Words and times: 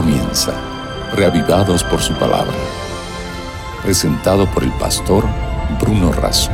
comienza, 0.00 0.52
reavivados 1.16 1.82
por 1.82 1.98
su 1.98 2.14
palabra. 2.14 2.54
Presentado 3.82 4.46
por 4.54 4.62
el 4.62 4.70
pastor 4.78 5.24
Bruno 5.80 6.12
Razo. 6.12 6.52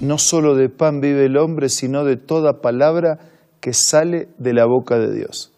No 0.00 0.18
solo 0.18 0.56
de 0.56 0.68
pan 0.70 1.00
vive 1.00 1.26
el 1.26 1.36
hombre, 1.36 1.68
sino 1.68 2.02
de 2.02 2.16
toda 2.16 2.60
palabra 2.60 3.20
que 3.60 3.72
sale 3.72 4.26
de 4.38 4.52
la 4.52 4.66
boca 4.66 4.98
de 4.98 5.14
Dios. 5.14 5.52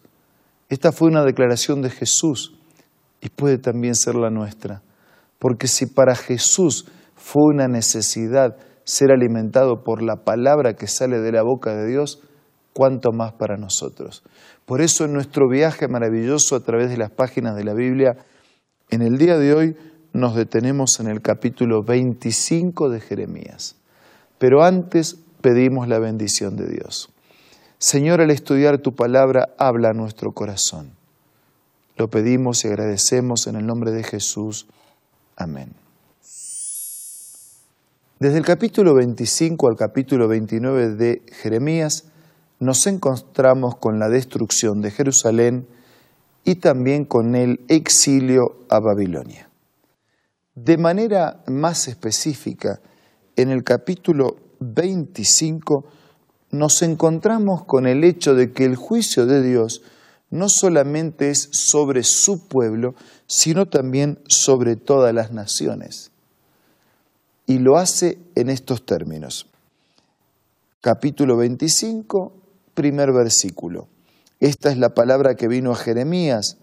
Esta 0.69 0.91
fue 0.91 1.07
una 1.07 1.23
declaración 1.23 1.81
de 1.81 1.89
Jesús 1.89 2.53
y 3.21 3.29
puede 3.29 3.57
también 3.57 3.95
ser 3.95 4.13
la 4.13 4.29
nuestra. 4.29 4.83
Porque 5.39 5.67
si 5.67 5.87
para 5.87 6.13
Jesús 6.15 6.85
fue 7.15 7.41
una 7.51 7.67
necesidad 7.67 8.57
ser 8.83 9.09
alimentado 9.11 9.83
por 9.83 10.03
la 10.03 10.17
palabra 10.17 10.75
que 10.75 10.85
sale 10.85 11.19
de 11.19 11.31
la 11.31 11.41
boca 11.41 11.73
de 11.73 11.87
Dios, 11.87 12.21
cuánto 12.75 13.13
más 13.13 13.31
para 13.31 13.55
nosotros. 13.55 14.21
Por 14.65 14.81
eso 14.81 15.05
en 15.05 15.13
nuestro 15.13 15.47
viaje 15.47 15.87
maravilloso 15.87 16.57
a 16.57 16.59
través 16.59 16.89
de 16.89 16.97
las 16.97 17.09
páginas 17.09 17.55
de 17.55 17.63
la 17.63 17.73
Biblia, 17.73 18.17
en 18.89 19.01
el 19.01 19.17
día 19.17 19.37
de 19.37 19.53
hoy 19.53 19.77
nos 20.11 20.35
detenemos 20.35 20.99
en 20.99 21.07
el 21.07 21.21
capítulo 21.21 21.83
25 21.83 22.89
de 22.89 22.99
Jeremías. 22.99 23.77
Pero 24.37 24.61
antes 24.61 25.15
pedimos 25.39 25.87
la 25.87 25.99
bendición 25.99 26.57
de 26.57 26.67
Dios. 26.67 27.09
Señor, 27.77 28.19
al 28.19 28.29
estudiar 28.29 28.79
tu 28.79 28.93
palabra, 28.93 29.55
habla 29.57 29.91
a 29.91 29.93
nuestro 29.93 30.33
corazón. 30.33 30.91
Lo 31.95 32.09
pedimos 32.09 32.65
y 32.65 32.67
agradecemos 32.67 33.47
en 33.47 33.55
el 33.55 33.65
nombre 33.65 33.91
de 33.91 34.03
Jesús. 34.03 34.67
Amén. 35.37 35.71
Desde 38.19 38.37
el 38.37 38.45
capítulo 38.45 38.93
25 38.95 39.69
al 39.69 39.77
capítulo 39.77 40.27
29 40.27 40.95
de 40.95 41.21
Jeremías 41.41 42.11
nos 42.59 42.87
encontramos 42.87 43.75
con 43.77 43.99
la 43.99 44.09
destrucción 44.09 44.81
de 44.81 44.91
Jerusalén 44.91 45.67
y 46.43 46.55
también 46.55 47.05
con 47.05 47.35
el 47.35 47.59
exilio 47.67 48.65
a 48.69 48.79
Babilonia. 48.79 49.49
De 50.53 50.77
manera 50.77 51.43
más 51.47 51.87
específica, 51.87 52.79
en 53.35 53.49
el 53.49 53.63
capítulo 53.63 54.37
25 54.59 55.85
nos 56.51 56.81
encontramos 56.81 57.65
con 57.65 57.87
el 57.87 58.03
hecho 58.03 58.33
de 58.33 58.53
que 58.53 58.65
el 58.65 58.75
juicio 58.75 59.25
de 59.25 59.41
Dios 59.41 59.81
no 60.29 60.47
solamente 60.49 61.29
es 61.29 61.49
sobre 61.51 62.03
su 62.03 62.47
pueblo, 62.47 62.95
sino 63.27 63.65
también 63.65 64.19
sobre 64.27 64.75
todas 64.75 65.13
las 65.13 65.31
naciones 65.31 66.11
y 67.45 67.59
lo 67.59 67.77
hace 67.77 68.17
en 68.35 68.49
estos 68.49 68.85
términos. 68.85 69.47
Capítulo 70.81 71.37
25, 71.37 72.33
primer 72.75 73.11
versículo. 73.11 73.87
Esta 74.39 74.69
es 74.69 74.77
la 74.77 74.89
palabra 74.89 75.35
que 75.35 75.47
vino 75.47 75.71
a 75.71 75.75
Jeremías 75.75 76.57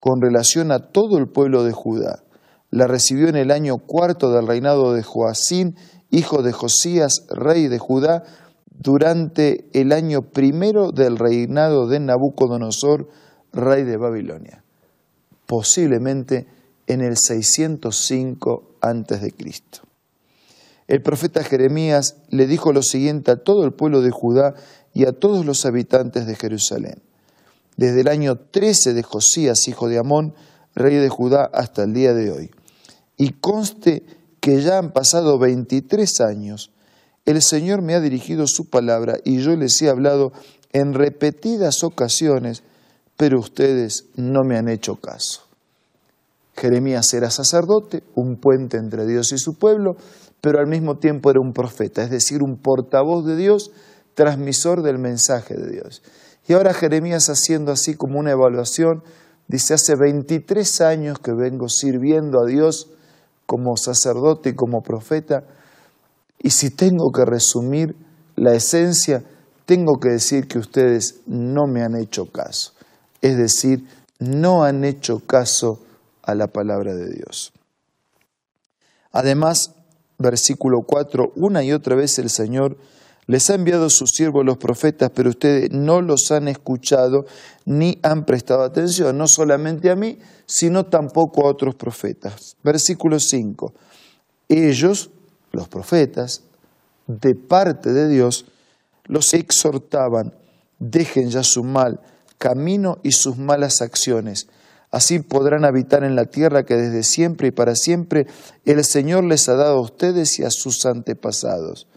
con 0.00 0.20
relación 0.20 0.72
a 0.72 0.90
todo 0.90 1.18
el 1.18 1.28
pueblo 1.28 1.62
de 1.62 1.72
Judá. 1.72 2.24
La 2.70 2.86
recibió 2.86 3.28
en 3.28 3.36
el 3.36 3.50
año 3.50 3.78
cuarto 3.78 4.32
del 4.32 4.48
reinado 4.48 4.92
de 4.92 5.02
Joacín, 5.02 5.76
hijo 6.10 6.42
de 6.42 6.52
Josías, 6.52 7.26
rey 7.30 7.68
de 7.68 7.78
Judá, 7.78 8.24
durante 8.70 9.68
el 9.72 9.92
año 9.92 10.22
primero 10.22 10.90
del 10.90 11.16
reinado 11.16 11.86
de 11.86 12.00
Nabucodonosor, 12.00 13.08
rey 13.52 13.84
de 13.84 13.96
Babilonia, 13.96 14.64
posiblemente 15.46 16.48
en 16.86 17.00
el 17.00 17.16
605 17.16 18.76
a.C. 18.80 19.34
El 20.86 21.00
profeta 21.02 21.42
Jeremías 21.42 22.16
le 22.28 22.46
dijo 22.46 22.72
lo 22.72 22.82
siguiente 22.82 23.30
a 23.30 23.36
todo 23.36 23.64
el 23.64 23.72
pueblo 23.72 24.02
de 24.02 24.10
Judá 24.10 24.54
y 24.94 25.06
a 25.06 25.12
todos 25.12 25.44
los 25.44 25.66
habitantes 25.66 26.26
de 26.26 26.36
Jerusalén. 26.36 27.02
Desde 27.76 28.02
el 28.02 28.08
año 28.08 28.36
13 28.36 28.94
de 28.94 29.02
Josías, 29.02 29.66
hijo 29.66 29.88
de 29.88 29.98
Amón, 29.98 30.34
rey 30.74 30.96
de 30.96 31.08
Judá, 31.08 31.50
hasta 31.52 31.82
el 31.82 31.92
día 31.92 32.14
de 32.14 32.30
hoy. 32.30 32.50
Y 33.16 33.32
conste 33.32 34.04
que 34.40 34.62
ya 34.62 34.78
han 34.78 34.92
pasado 34.92 35.38
23 35.38 36.20
años, 36.20 36.70
el 37.26 37.42
Señor 37.42 37.82
me 37.82 37.94
ha 37.94 38.00
dirigido 38.00 38.46
su 38.46 38.70
palabra 38.70 39.16
y 39.24 39.38
yo 39.38 39.56
les 39.56 39.80
he 39.82 39.88
hablado 39.88 40.32
en 40.72 40.94
repetidas 40.94 41.82
ocasiones, 41.82 42.62
pero 43.16 43.40
ustedes 43.40 44.06
no 44.16 44.44
me 44.44 44.56
han 44.56 44.68
hecho 44.68 44.96
caso. 44.96 45.42
Jeremías 46.56 47.12
era 47.14 47.30
sacerdote, 47.30 48.04
un 48.14 48.36
puente 48.36 48.76
entre 48.76 49.06
Dios 49.06 49.32
y 49.32 49.38
su 49.38 49.54
pueblo, 49.54 49.96
pero 50.40 50.60
al 50.60 50.66
mismo 50.66 50.98
tiempo 50.98 51.30
era 51.30 51.40
un 51.40 51.52
profeta, 51.52 52.02
es 52.02 52.10
decir, 52.10 52.42
un 52.42 52.58
portavoz 52.58 53.24
de 53.24 53.36
Dios, 53.36 53.70
transmisor 54.14 54.82
del 54.82 54.98
mensaje 54.98 55.54
de 55.54 55.70
Dios. 55.70 56.02
Y 56.46 56.52
ahora 56.52 56.74
Jeremías 56.74 57.28
haciendo 57.28 57.72
así 57.72 57.94
como 57.94 58.18
una 58.18 58.32
evaluación, 58.32 59.02
dice, 59.48 59.74
hace 59.74 59.94
23 59.96 60.80
años 60.82 61.18
que 61.18 61.32
vengo 61.32 61.68
sirviendo 61.68 62.40
a 62.40 62.46
Dios 62.46 62.90
como 63.46 63.76
sacerdote 63.76 64.50
y 64.50 64.54
como 64.54 64.82
profeta, 64.82 65.44
y 66.38 66.50
si 66.50 66.70
tengo 66.70 67.10
que 67.12 67.24
resumir 67.24 67.96
la 68.36 68.54
esencia, 68.54 69.22
tengo 69.66 69.98
que 70.00 70.10
decir 70.10 70.46
que 70.46 70.58
ustedes 70.58 71.20
no 71.26 71.66
me 71.66 71.82
han 71.82 71.96
hecho 71.96 72.26
caso, 72.26 72.72
es 73.22 73.36
decir, 73.36 73.86
no 74.18 74.64
han 74.64 74.84
hecho 74.84 75.20
caso 75.20 75.80
a 76.22 76.34
la 76.34 76.48
palabra 76.48 76.94
de 76.94 77.10
Dios. 77.10 77.52
Además, 79.12 79.74
versículo 80.18 80.80
4, 80.86 81.32
una 81.36 81.62
y 81.62 81.72
otra 81.72 81.96
vez 81.96 82.18
el 82.18 82.30
Señor 82.30 82.76
les 83.26 83.48
ha 83.50 83.54
enviado 83.54 83.88
sus 83.90 84.10
siervos 84.10 84.44
los 84.44 84.58
profetas, 84.58 85.10
pero 85.14 85.30
ustedes 85.30 85.70
no 85.72 86.00
los 86.00 86.30
han 86.30 86.48
escuchado 86.48 87.24
ni 87.64 87.98
han 88.02 88.24
prestado 88.24 88.62
atención, 88.62 89.16
no 89.16 89.26
solamente 89.26 89.90
a 89.90 89.96
mí, 89.96 90.18
sino 90.46 90.84
tampoco 90.86 91.46
a 91.46 91.50
otros 91.50 91.74
profetas. 91.74 92.56
Versículo 92.62 93.18
5, 93.18 93.72
ellos, 94.48 95.10
los 95.52 95.68
profetas, 95.68 96.42
de 97.06 97.34
parte 97.34 97.92
de 97.92 98.08
Dios, 98.08 98.46
los 99.04 99.34
exhortaban, 99.34 100.34
dejen 100.78 101.30
ya 101.30 101.42
su 101.42 101.64
mal 101.64 102.00
camino 102.38 102.98
y 103.02 103.12
sus 103.12 103.38
malas 103.38 103.80
acciones 103.80 104.48
Así 104.94 105.18
podrán 105.18 105.64
habitar 105.64 106.04
en 106.04 106.14
la 106.14 106.26
tierra 106.26 106.62
que 106.62 106.76
desde 106.76 107.02
siempre 107.02 107.48
y 107.48 107.50
para 107.50 107.74
siempre 107.74 108.28
el 108.64 108.84
Señor 108.84 109.24
les 109.24 109.48
ha 109.48 109.56
dado 109.56 109.78
a 109.78 109.80
ustedes 109.80 110.38
y 110.38 110.44
a 110.44 110.50
sus 110.50 110.86
antepasados. 110.86 111.88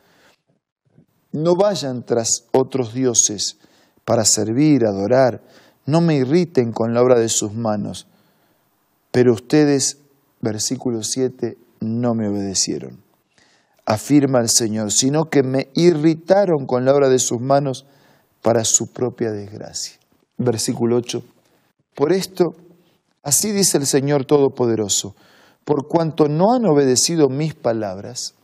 No 1.43 1.55
vayan 1.55 2.03
tras 2.03 2.45
otros 2.51 2.93
dioses 2.93 3.57
para 4.05 4.25
servir, 4.25 4.85
adorar. 4.85 5.41
No 5.85 6.01
me 6.01 6.15
irriten 6.15 6.71
con 6.71 6.93
la 6.93 7.01
obra 7.01 7.19
de 7.19 7.29
sus 7.29 7.53
manos. 7.53 8.07
Pero 9.11 9.33
ustedes, 9.33 9.97
versículo 10.41 11.03
7, 11.03 11.57
no 11.81 12.13
me 12.13 12.27
obedecieron. 12.27 13.01
Afirma 13.85 14.39
el 14.39 14.49
Señor, 14.49 14.91
sino 14.91 15.25
que 15.25 15.43
me 15.43 15.69
irritaron 15.73 16.65
con 16.65 16.85
la 16.85 16.93
obra 16.93 17.09
de 17.09 17.19
sus 17.19 17.39
manos 17.39 17.85
para 18.41 18.65
su 18.65 18.87
propia 18.87 19.31
desgracia. 19.31 19.97
Versículo 20.37 20.97
8. 20.97 21.23
Por 21.95 22.11
esto 22.11 22.55
Así 23.27 23.51
dice 23.51 23.77
el 23.77 23.85
Señor 23.85 24.23
Todopoderoso, 24.23 25.13
por 25.65 25.89
cuanto 25.89 26.29
no 26.29 26.53
han 26.53 26.65
obedecido 26.65 27.27
mis 27.27 27.55
palabras, 27.55 28.35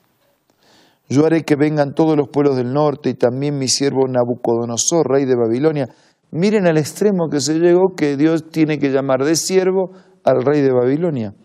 yo 1.13 1.27
haré 1.27 1.43
que 1.43 1.55
vengan 1.55 1.93
todos 1.93 2.17
los 2.17 2.27
pueblos 2.29 2.55
del 2.57 2.73
norte 2.73 3.11
y 3.11 3.13
también 3.13 3.59
mi 3.59 3.67
siervo 3.67 4.07
Nabucodonosor, 4.07 5.07
rey 5.07 5.25
de 5.25 5.35
Babilonia. 5.35 5.87
Miren 6.31 6.65
al 6.65 6.79
extremo 6.79 7.29
que 7.29 7.39
se 7.39 7.59
llegó 7.59 7.93
que 7.95 8.17
Dios 8.17 8.49
tiene 8.49 8.79
que 8.79 8.89
llamar 8.89 9.23
de 9.23 9.35
siervo 9.35 9.91
al 10.23 10.43
rey 10.43 10.61
de 10.61 10.73
Babilonia. 10.73 11.35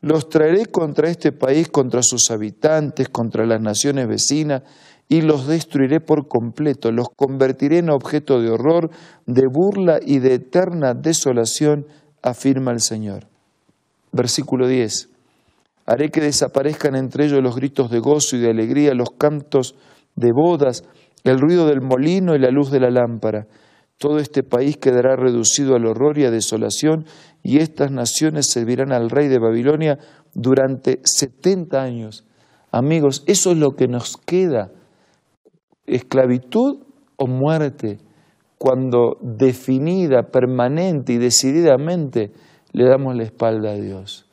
Los 0.00 0.28
traeré 0.28 0.66
contra 0.66 1.08
este 1.08 1.30
país, 1.30 1.68
contra 1.68 2.02
sus 2.02 2.28
habitantes, 2.32 3.08
contra 3.08 3.46
las 3.46 3.60
naciones 3.60 4.08
vecinas, 4.08 4.62
y 5.08 5.20
los 5.20 5.46
destruiré 5.46 6.00
por 6.00 6.26
completo. 6.26 6.90
Los 6.90 7.06
convertiré 7.14 7.78
en 7.78 7.90
objeto 7.90 8.40
de 8.40 8.50
horror, 8.50 8.90
de 9.26 9.44
burla 9.46 10.00
y 10.04 10.18
de 10.18 10.34
eterna 10.34 10.92
desolación 10.92 11.86
afirma 12.20 12.72
el 12.72 12.80
Señor. 12.80 13.28
Versículo 14.10 14.66
10. 14.66 15.13
Haré 15.86 16.10
que 16.10 16.20
desaparezcan 16.20 16.96
entre 16.96 17.26
ellos 17.26 17.42
los 17.42 17.56
gritos 17.56 17.90
de 17.90 17.98
gozo 17.98 18.36
y 18.36 18.40
de 18.40 18.50
alegría, 18.50 18.94
los 18.94 19.10
cantos 19.10 19.76
de 20.16 20.30
bodas, 20.32 20.84
el 21.24 21.38
ruido 21.38 21.66
del 21.66 21.80
molino 21.80 22.34
y 22.34 22.38
la 22.38 22.50
luz 22.50 22.70
de 22.70 22.80
la 22.80 22.90
lámpara. 22.90 23.46
Todo 23.98 24.18
este 24.18 24.42
país 24.42 24.76
quedará 24.76 25.16
reducido 25.16 25.76
al 25.76 25.86
horror 25.86 26.18
y 26.18 26.24
a 26.24 26.30
desolación, 26.30 27.04
y 27.42 27.58
estas 27.58 27.90
naciones 27.90 28.50
servirán 28.50 28.92
al 28.92 29.10
rey 29.10 29.28
de 29.28 29.38
Babilonia 29.38 29.98
durante 30.34 31.00
70 31.04 31.80
años. 31.80 32.24
Amigos, 32.72 33.22
eso 33.26 33.52
es 33.52 33.58
lo 33.58 33.72
que 33.72 33.86
nos 33.86 34.16
queda. 34.16 34.72
Esclavitud 35.86 36.82
o 37.16 37.26
muerte 37.26 37.98
cuando 38.58 39.18
definida, 39.20 40.30
permanente 40.30 41.12
y 41.12 41.18
decididamente 41.18 42.32
le 42.72 42.88
damos 42.88 43.14
la 43.14 43.24
espalda 43.24 43.70
a 43.70 43.74
Dios. 43.74 44.23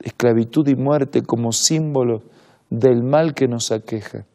Esclavitud 0.00 0.66
y 0.68 0.76
muerte 0.76 1.22
como 1.22 1.52
símbolo 1.52 2.22
del 2.70 3.02
mal 3.02 3.34
que 3.34 3.48
nos 3.48 3.72
aqueja. 3.72 4.26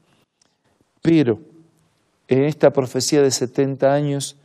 Pero 1.02 1.40
en 2.28 2.44
esta 2.44 2.72
profecía 2.72 3.22
de 3.22 3.32
70 3.32 3.94
años, 3.94 4.38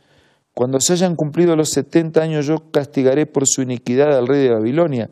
Cuando 0.59 0.81
se 0.81 0.91
hayan 0.91 1.15
cumplido 1.15 1.55
los 1.55 1.69
setenta 1.69 2.21
años 2.21 2.45
yo 2.45 2.69
castigaré 2.71 3.25
por 3.25 3.47
su 3.47 3.61
iniquidad 3.61 4.17
al 4.17 4.27
rey 4.27 4.43
de 4.43 4.53
Babilonia 4.53 5.09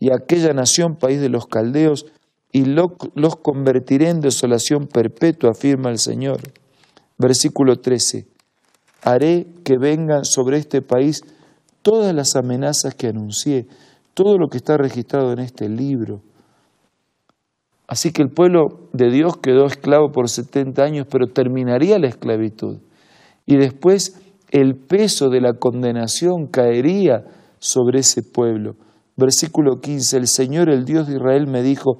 y 0.00 0.10
a 0.10 0.16
aquella 0.16 0.54
nación, 0.54 0.96
país 0.96 1.20
de 1.20 1.28
los 1.28 1.46
caldeos, 1.46 2.06
y 2.50 2.64
los 2.64 3.36
convertiré 3.42 4.08
en 4.08 4.22
desolación 4.22 4.86
perpetua, 4.86 5.50
afirma 5.50 5.90
el 5.90 5.98
Señor. 5.98 6.40
Versículo 7.18 7.80
13. 7.80 8.26
Haré 9.02 9.46
que 9.64 9.76
vengan 9.76 10.24
sobre 10.24 10.56
este 10.56 10.80
país 10.80 11.22
todas 11.82 12.14
las 12.14 12.34
amenazas 12.34 12.94
que 12.94 13.08
anuncié, 13.08 13.66
todo 14.16 14.38
lo 14.38 14.48
que 14.48 14.56
está 14.56 14.78
registrado 14.78 15.30
en 15.32 15.40
este 15.40 15.68
libro. 15.68 16.22
Así 17.86 18.12
que 18.12 18.22
el 18.22 18.30
pueblo 18.30 18.88
de 18.94 19.10
Dios 19.10 19.36
quedó 19.36 19.66
esclavo 19.66 20.10
por 20.10 20.30
70 20.30 20.82
años, 20.82 21.06
pero 21.10 21.26
terminaría 21.26 21.98
la 21.98 22.08
esclavitud. 22.08 22.78
Y 23.44 23.58
después 23.58 24.18
el 24.50 24.74
peso 24.74 25.28
de 25.28 25.42
la 25.42 25.52
condenación 25.52 26.46
caería 26.46 27.24
sobre 27.58 28.00
ese 28.00 28.22
pueblo. 28.22 28.76
Versículo 29.18 29.80
15, 29.82 30.16
el 30.16 30.28
Señor, 30.28 30.70
el 30.70 30.86
Dios 30.86 31.08
de 31.08 31.16
Israel, 31.16 31.46
me 31.46 31.62
dijo, 31.62 31.98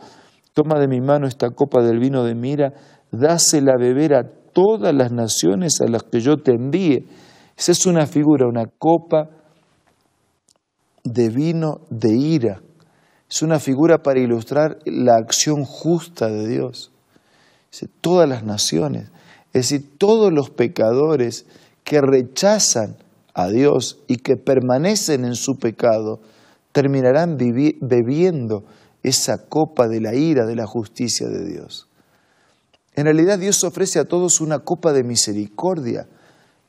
toma 0.54 0.80
de 0.80 0.88
mi 0.88 1.02
mano 1.02 1.26
esta 1.26 1.50
copa 1.50 1.82
del 1.82 1.98
vino 1.98 2.24
de 2.24 2.34
mira, 2.34 2.72
dásela 3.12 3.72
a 3.74 3.78
beber 3.78 4.14
a 4.14 4.22
todas 4.54 4.94
las 4.94 5.12
naciones 5.12 5.82
a 5.82 5.86
las 5.86 6.02
que 6.04 6.20
yo 6.20 6.38
te 6.38 6.52
envíe. 6.52 7.06
Esa 7.58 7.72
es 7.72 7.84
una 7.84 8.06
figura, 8.06 8.48
una 8.48 8.64
copa 8.78 9.28
de 11.06 11.28
vino 11.28 11.80
de 11.88 12.14
ira. 12.14 12.62
Es 13.30 13.42
una 13.42 13.58
figura 13.60 14.02
para 14.02 14.20
ilustrar 14.20 14.78
la 14.84 15.16
acción 15.16 15.64
justa 15.64 16.28
de 16.28 16.46
Dios. 16.46 16.92
todas 18.00 18.28
las 18.28 18.42
naciones, 18.42 19.10
es 19.52 19.70
decir, 19.70 19.98
todos 19.98 20.32
los 20.32 20.50
pecadores 20.50 21.46
que 21.84 22.00
rechazan 22.00 22.96
a 23.34 23.48
Dios 23.48 23.98
y 24.06 24.16
que 24.16 24.36
permanecen 24.36 25.24
en 25.24 25.34
su 25.34 25.58
pecado, 25.58 26.20
terminarán 26.72 27.36
bebiendo 27.36 28.64
esa 29.02 29.46
copa 29.46 29.88
de 29.88 30.00
la 30.00 30.14
ira 30.14 30.46
de 30.46 30.56
la 30.56 30.66
justicia 30.66 31.28
de 31.28 31.44
Dios. 31.44 31.88
En 32.94 33.04
realidad 33.04 33.38
Dios 33.38 33.62
ofrece 33.62 33.98
a 33.98 34.06
todos 34.06 34.40
una 34.40 34.60
copa 34.60 34.92
de 34.92 35.04
misericordia, 35.04 36.08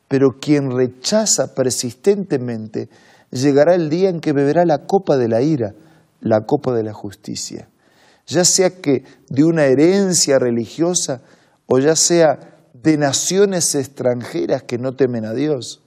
pero 0.07 0.39
quien 0.39 0.71
rechaza 0.71 1.55
persistentemente 1.55 2.89
llegará 3.31 3.75
el 3.75 3.89
día 3.89 4.09
en 4.09 4.19
que 4.19 4.33
beberá 4.33 4.65
la 4.65 4.85
copa 4.85 5.17
de 5.17 5.27
la 5.27 5.41
ira, 5.41 5.73
la 6.21 6.41
copa 6.45 6.73
de 6.73 6.83
la 6.83 6.93
justicia. 6.93 7.69
Ya 8.25 8.43
sea 8.43 8.81
que 8.81 9.03
de 9.29 9.43
una 9.43 9.65
herencia 9.65 10.39
religiosa 10.39 11.21
o 11.65 11.79
ya 11.79 11.95
sea 11.95 12.57
de 12.73 12.97
naciones 12.97 13.73
extranjeras 13.75 14.63
que 14.63 14.77
no 14.77 14.95
temen 14.95 15.25
a 15.25 15.33
Dios. 15.33 15.81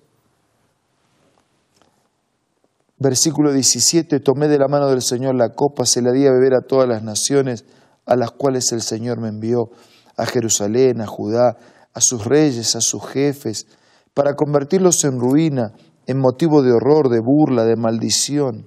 Versículo 2.98 3.52
17, 3.52 4.20
tomé 4.20 4.48
de 4.48 4.58
la 4.58 4.68
mano 4.68 4.88
del 4.88 5.00
Señor 5.00 5.34
la 5.34 5.54
copa, 5.54 5.86
se 5.86 6.02
la 6.02 6.12
di 6.12 6.26
a 6.26 6.32
beber 6.32 6.54
a 6.54 6.60
todas 6.60 6.86
las 6.86 7.02
naciones 7.02 7.64
a 8.04 8.16
las 8.16 8.32
cuales 8.32 8.72
el 8.72 8.82
Señor 8.82 9.20
me 9.20 9.28
envió, 9.28 9.70
a 10.16 10.26
Jerusalén, 10.26 11.00
a 11.00 11.06
Judá, 11.06 11.56
a 11.94 12.00
sus 12.00 12.26
reyes, 12.26 12.76
a 12.76 12.80
sus 12.80 13.06
jefes, 13.06 13.66
para 14.12 14.34
convertirlos 14.34 15.04
en 15.04 15.18
ruina, 15.18 15.72
en 16.10 16.18
motivo 16.18 16.60
de 16.60 16.72
horror, 16.72 17.08
de 17.08 17.20
burla, 17.20 17.64
de 17.64 17.76
maldición. 17.76 18.66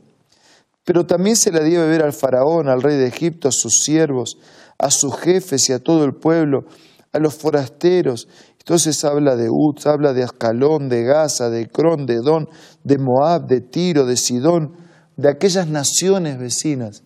Pero 0.86 1.06
también 1.06 1.36
se 1.36 1.52
la 1.52 1.62
dio 1.62 1.82
a 1.82 1.84
beber 1.84 2.02
al 2.02 2.14
faraón, 2.14 2.70
al 2.70 2.82
rey 2.82 2.96
de 2.96 3.08
Egipto, 3.08 3.50
a 3.50 3.52
sus 3.52 3.84
siervos, 3.84 4.38
a 4.80 4.90
sus 4.90 5.18
jefes 5.18 5.68
y 5.68 5.74
a 5.74 5.80
todo 5.80 6.06
el 6.06 6.14
pueblo, 6.14 6.64
a 7.12 7.20
los 7.20 7.36
forasteros. 7.36 8.30
Entonces 8.60 9.04
habla 9.04 9.36
de 9.36 9.50
Uz, 9.50 9.86
habla 9.86 10.14
de 10.14 10.24
Ascalón, 10.24 10.88
de 10.88 11.04
Gaza, 11.04 11.50
de 11.50 11.68
Cron, 11.68 12.06
de 12.06 12.22
Don, 12.22 12.48
de 12.86 12.98
Moab, 12.98 13.46
de 13.46 13.60
Tiro, 13.60 14.06
de 14.06 14.16
Sidón, 14.16 14.78
de 15.18 15.30
aquellas 15.30 15.68
naciones 15.68 16.40
vecinas. 16.40 17.04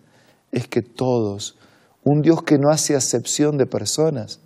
Es 0.52 0.68
que 0.68 0.82
todos, 0.82 1.58
un 2.04 2.20
Dios 2.20 2.44
que 2.44 2.58
no 2.58 2.70
hace 2.70 2.94
acepción 2.94 3.58
de 3.58 3.66
personas, 3.66 4.38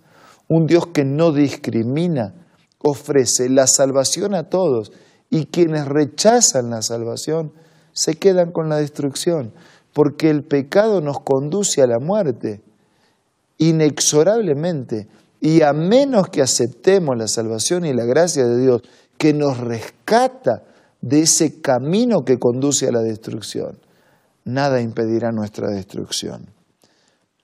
un 0.49 0.65
Dios 0.65 0.87
que 0.87 1.05
no 1.05 1.31
discrimina, 1.31 2.33
ofrece 2.79 3.47
la 3.47 3.67
salvación 3.67 4.33
a 4.33 4.49
todos 4.49 4.91
y 5.33 5.47
quienes 5.47 5.87
rechazan 5.87 6.69
la 6.69 6.83
salvación 6.83 7.53
se 7.91 8.13
quedan 8.13 8.51
con 8.51 8.69
la 8.69 8.77
destrucción, 8.77 9.51
porque 9.91 10.29
el 10.29 10.43
pecado 10.43 11.01
nos 11.01 11.21
conduce 11.21 11.81
a 11.81 11.87
la 11.87 11.97
muerte 11.97 12.61
inexorablemente. 13.57 15.07
Y 15.41 15.63
a 15.63 15.73
menos 15.73 16.29
que 16.29 16.43
aceptemos 16.43 17.17
la 17.17 17.27
salvación 17.27 17.83
y 17.83 17.93
la 17.93 18.05
gracia 18.05 18.45
de 18.45 18.61
Dios, 18.61 18.83
que 19.17 19.33
nos 19.33 19.57
rescata 19.57 20.65
de 21.01 21.21
ese 21.21 21.61
camino 21.61 22.23
que 22.25 22.37
conduce 22.37 22.87
a 22.87 22.91
la 22.91 23.01
destrucción, 23.01 23.79
nada 24.45 24.81
impedirá 24.81 25.31
nuestra 25.31 25.67
destrucción. 25.67 26.45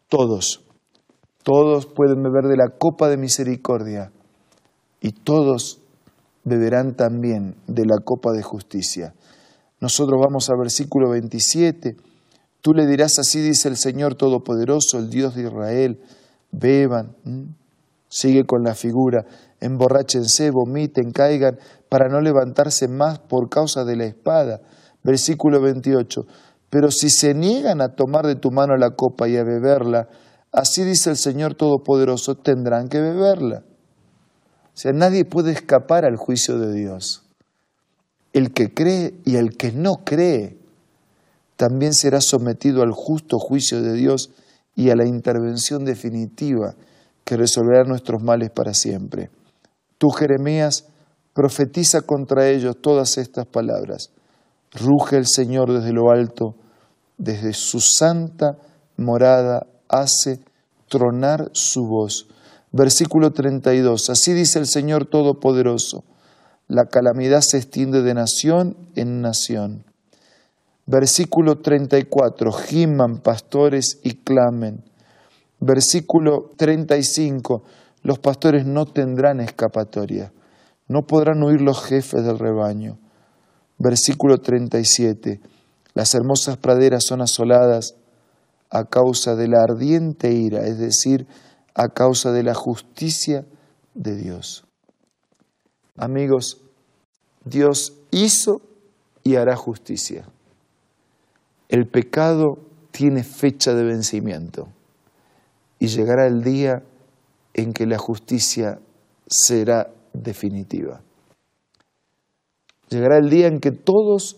Todos, 0.10 0.64
todos 1.42 1.88
pueden 1.88 2.22
beber 2.22 2.46
de 2.46 2.58
la 2.58 2.70
copa 2.70 3.10
de 3.10 3.18
misericordia 3.18 4.12
y 5.02 5.12
todos 5.12 5.79
beberán 6.50 6.96
también 6.96 7.56
de 7.68 7.86
la 7.86 7.98
copa 8.04 8.32
de 8.34 8.44
justicia. 8.44 9.14
Nosotros 9.80 10.20
vamos 10.22 10.50
al 10.50 10.58
versículo 10.58 11.12
27. 11.12 11.96
Tú 12.62 12.74
le 12.74 12.86
dirás, 12.86 13.20
así 13.20 13.40
dice 13.40 13.70
el 13.70 13.78
Señor 13.78 14.16
Todopoderoso, 14.16 14.98
el 15.00 15.10
Dios 15.10 15.36
de 15.36 15.44
Israel, 15.44 16.02
beban. 16.52 17.16
Sigue 18.10 18.46
con 18.46 18.64
la 18.64 18.76
figura, 18.76 19.26
emborráchense, 19.62 20.52
vomiten, 20.52 21.12
caigan, 21.12 21.58
para 21.88 22.10
no 22.10 22.20
levantarse 22.20 22.88
más 22.88 23.20
por 23.20 23.50
causa 23.50 23.86
de 23.86 23.96
la 23.96 24.06
espada. 24.06 24.60
Versículo 25.04 25.62
28. 25.62 26.26
Pero 26.70 26.92
si 26.92 27.10
se 27.10 27.34
niegan 27.34 27.82
a 27.82 27.96
tomar 27.96 28.28
de 28.28 28.36
tu 28.36 28.52
mano 28.52 28.76
la 28.76 28.92
copa 28.92 29.30
y 29.30 29.38
a 29.38 29.44
beberla, 29.44 30.10
así 30.52 30.84
dice 30.84 31.12
el 31.12 31.18
Señor 31.18 31.56
Todopoderoso, 31.56 32.36
tendrán 32.36 32.90
que 32.90 33.00
beberla. 33.00 33.64
Sea, 34.80 34.94
nadie 34.94 35.26
puede 35.26 35.52
escapar 35.52 36.06
al 36.06 36.16
juicio 36.16 36.58
de 36.58 36.74
Dios. 36.74 37.24
El 38.32 38.54
que 38.54 38.74
cree 38.74 39.14
y 39.26 39.36
el 39.36 39.58
que 39.58 39.74
no 39.74 40.06
cree 40.06 40.58
también 41.58 41.94
será 41.94 42.22
sometido 42.22 42.82
al 42.82 42.94
justo 42.94 43.40
juicio 43.40 43.82
de 43.82 43.92
Dios 43.92 44.30
y 44.78 44.90
a 44.90 44.96
la 44.96 45.06
intervención 45.06 45.84
definitiva 45.84 46.76
que 47.26 47.36
resolverá 47.36 47.84
nuestros 47.84 48.24
males 48.24 48.52
para 48.52 48.74
siempre. 48.74 49.30
Tú, 49.98 50.12
Jeremías, 50.12 50.86
profetiza 51.34 52.00
contra 52.00 52.48
ellos 52.48 52.78
todas 52.82 53.18
estas 53.18 53.48
palabras. 53.48 54.12
Ruge 54.72 55.18
el 55.18 55.28
Señor 55.28 55.74
desde 55.74 55.92
lo 55.92 56.10
alto, 56.10 56.56
desde 57.18 57.52
su 57.52 57.82
santa 57.82 58.58
morada 58.96 59.68
hace 59.90 60.40
tronar 60.88 61.50
su 61.52 61.86
voz. 61.86 62.30
Versículo 62.72 63.32
32. 63.32 64.10
Así 64.10 64.34
dice 64.34 64.60
el 64.60 64.68
Señor 64.68 65.06
Todopoderoso. 65.06 66.04
La 66.68 66.86
calamidad 66.86 67.42
se 67.42 67.58
extiende 67.58 68.02
de 68.02 68.14
nación 68.14 68.78
en 68.96 69.22
nación. 69.22 69.86
Versículo 70.86 71.60
34. 71.60 72.52
Giman 72.52 73.18
pastores 73.20 74.00
y 74.04 74.16
clamen 74.16 74.84
Versículo 75.62 76.52
35, 76.56 77.64
los 78.04 78.20
pastores 78.20 78.66
no 78.66 78.86
tendrán 78.86 79.42
escapatoria, 79.42 80.32
no 80.88 81.06
podrán 81.06 81.44
huir 81.44 81.60
los 81.60 81.84
jefes 81.84 82.24
del 82.24 82.40
rebaño. 82.40 82.98
Versículo 83.78 84.40
37, 84.40 85.42
las 85.94 86.16
hermosas 86.16 86.56
praderas 86.56 87.04
son 87.04 87.22
asoladas 87.22 87.96
a 88.70 88.86
causa 88.86 89.36
de 89.36 89.50
la 89.50 89.62
ardiente 89.62 90.32
ira, 90.32 90.66
es 90.66 90.78
decir, 90.80 91.28
a 91.80 91.88
causa 91.88 92.34
de 92.34 92.44
la 92.44 92.54
justicia 92.54 93.46
de 93.94 94.18
Dios. 94.18 94.66
Amigos, 95.96 96.62
Dios 97.46 97.94
hizo 98.12 98.62
y 99.24 99.38
hará 99.38 99.56
justicia. 99.56 100.28
El 101.70 101.88
pecado 101.88 102.58
tiene 102.92 103.24
fecha 103.24 103.74
de 103.74 103.86
vencimiento 103.86 104.68
y 105.80 105.88
llegará 105.88 106.28
el 106.28 106.44
día 106.44 106.84
en 107.54 107.72
que 107.72 107.86
la 107.86 107.98
justicia 107.98 108.82
será 109.26 109.90
definitiva. 110.12 111.02
Llegará 112.90 113.20
el 113.20 113.30
día 113.30 113.48
en 113.48 113.62
que 113.62 113.72
todos 113.72 114.36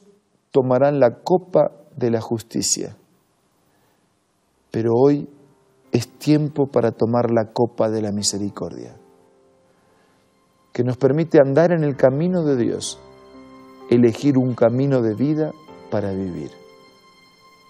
tomarán 0.52 1.00
la 1.00 1.24
copa 1.24 1.72
de 1.96 2.12
la 2.12 2.22
justicia. 2.22 2.96
Pero 4.70 4.92
hoy 4.94 5.28
es 5.92 6.08
tiempo 6.18 6.68
para 6.68 6.92
tomar 6.92 7.32
la 7.32 7.52
copa 7.52 7.90
de 7.90 8.02
la 8.02 8.12
misericordia, 8.12 8.96
que 10.72 10.84
nos 10.84 10.98
permite 10.98 11.40
andar 11.40 11.72
en 11.72 11.84
el 11.84 11.96
camino 11.96 12.44
de 12.44 12.56
Dios, 12.56 13.00
elegir 13.90 14.38
un 14.38 14.56
camino 14.56 15.02
de 15.02 15.16
vida 15.16 15.52
para 15.90 16.12
vivir. 16.12 16.52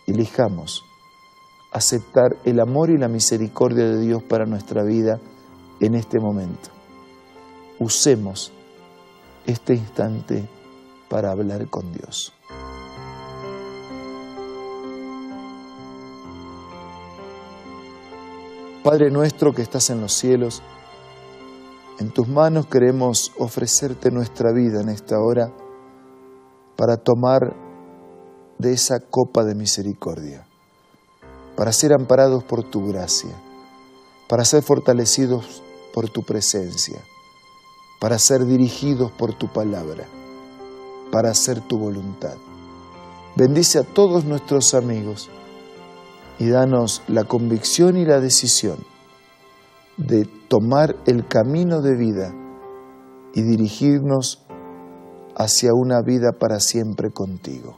Elijamos 0.08 0.84
aceptar 1.72 2.36
el 2.44 2.60
amor 2.60 2.90
y 2.90 2.98
la 2.98 3.08
misericordia 3.08 3.86
de 3.86 4.00
Dios 4.00 4.22
para 4.24 4.46
nuestra 4.46 4.84
vida 4.84 5.20
en 5.80 5.96
este 5.96 6.20
momento. 6.20 6.70
Usemos 7.80 8.52
este 9.48 9.74
instante 9.74 10.48
para 11.10 11.32
hablar 11.32 11.68
con 11.70 11.92
Dios. 11.92 12.34
Padre 18.84 19.12
nuestro 19.12 19.54
que 19.54 19.62
estás 19.62 19.92
en 19.92 20.02
los 20.02 20.12
cielos, 20.12 20.64
en 22.00 22.10
tus 22.10 22.28
manos 22.28 22.66
queremos 22.66 23.32
ofrecerte 23.38 24.10
nuestra 24.10 24.52
vida 24.52 24.82
en 24.82 24.90
esta 24.90 25.20
hora 25.20 25.52
para 26.76 26.98
tomar 26.98 27.56
de 28.58 28.74
esa 28.74 29.00
copa 29.00 29.44
de 29.44 29.54
misericordia, 29.54 30.48
para 31.56 31.72
ser 31.72 31.94
amparados 31.94 32.44
por 32.44 32.64
tu 32.64 32.88
gracia, 32.88 33.30
para 34.28 34.46
ser 34.46 34.64
fortalecidos 34.64 35.62
por 35.94 36.10
tu 36.10 36.24
presencia, 36.24 37.00
para 38.00 38.18
ser 38.18 38.46
dirigidos 38.46 39.12
por 39.12 39.36
tu 39.36 39.48
palabra, 39.48 40.06
para 41.12 41.30
hacer 41.30 41.62
tu 41.62 41.78
voluntad. 41.78 42.36
Bendice 43.36 43.78
a 43.78 43.84
todos 43.84 44.26
nuestros 44.26 44.74
amigos 44.74 45.30
y 46.42 46.50
danos 46.50 47.04
la 47.08 47.24
convicción 47.26 47.98
y 47.98 48.04
la 48.04 48.20
decisión 48.20 48.78
de 49.98 50.28
tomar 50.48 50.96
el 51.06 51.28
camino 51.28 51.84
de 51.84 51.96
vida 51.96 52.34
y 53.36 53.44
dirigirnos 53.44 54.44
hacia 55.36 55.70
una 55.76 56.02
vida 56.02 56.32
para 56.32 56.60
siempre 56.60 57.12
contigo. 57.12 57.78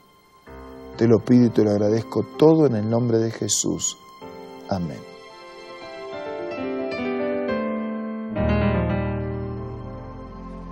Te 0.96 1.10
lo 1.10 1.20
pido 1.20 1.48
y 1.48 1.50
te 1.50 1.66
lo 1.66 1.72
agradezco 1.72 2.24
todo 2.38 2.66
en 2.66 2.78
el 2.78 2.90
nombre 2.90 3.18
de 3.18 3.32
Jesús. 3.32 3.98
Amén. 4.70 5.02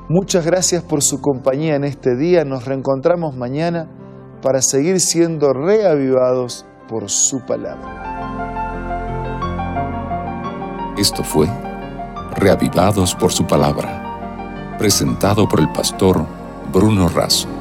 Muchas 0.07 0.45
gracias 0.45 0.81
por 0.81 1.03
su 1.03 1.19
compañía 1.19 1.75
en 1.75 1.83
este 1.83 2.15
día. 2.15 2.45
Nos 2.45 2.63
reencontramos 2.63 3.35
mañana 3.35 3.91
para 4.41 4.61
seguir 4.61 5.01
siendo 5.01 5.51
reavivados 5.51 6.65
por 6.87 7.09
su 7.09 7.41
palabra. 7.41 8.01
Esto 10.97 11.23
fue 11.23 11.47
Reavivados 12.35 13.13
por 13.15 13.31
su 13.31 13.45
palabra, 13.45 14.75
presentado 14.77 15.47
por 15.47 15.59
el 15.59 15.71
pastor 15.71 16.25
Bruno 16.71 17.09
Razo. 17.09 17.60